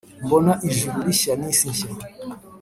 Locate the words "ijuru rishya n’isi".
0.69-1.65